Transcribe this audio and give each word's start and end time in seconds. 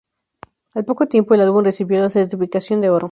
Al 0.73 0.83
poco 0.83 1.05
tiempo 1.05 1.35
el 1.35 1.41
álbum 1.41 1.63
recibió 1.63 2.01
la 2.01 2.09
certificación 2.09 2.81
de 2.81 2.89
oro. 2.89 3.09